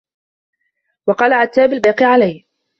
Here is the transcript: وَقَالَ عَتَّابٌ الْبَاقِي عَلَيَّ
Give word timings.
وَقَالَ 1.07 1.33
عَتَّابٌ 1.33 1.73
الْبَاقِي 1.73 2.05
عَلَيَّ 2.05 2.45